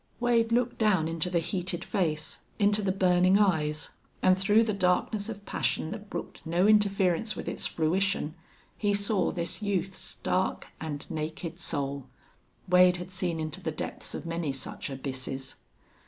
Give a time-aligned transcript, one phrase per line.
[0.19, 3.91] Wade looked down into the heated face, into the burning eyes;
[4.23, 8.33] and through the darkness of passion that brooked no interference with its fruition
[8.79, 12.07] he saw this youth's stark and naked soul.
[12.67, 15.57] Wade had seen into the depths of many such abysses.